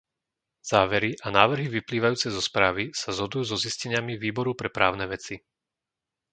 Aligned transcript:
Závery 0.71 1.11
a 1.21 1.27
návrhy 1.39 1.67
vyplývajúce 1.77 2.27
zo 2.35 2.41
správy 2.49 2.83
sa 3.01 3.09
zhodujú 3.17 3.43
so 3.53 3.57
zisteniami 3.65 4.13
Výboru 4.23 4.51
pre 4.59 4.69
právne 4.77 5.05
veci. 5.13 5.35